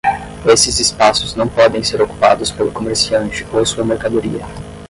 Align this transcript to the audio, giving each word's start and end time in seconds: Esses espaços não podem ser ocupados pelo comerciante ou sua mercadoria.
Esses 0.47 0.79
espaços 0.79 1.35
não 1.35 1.47
podem 1.47 1.83
ser 1.83 2.01
ocupados 2.01 2.49
pelo 2.49 2.71
comerciante 2.71 3.45
ou 3.53 3.63
sua 3.63 3.83
mercadoria. 3.85 4.43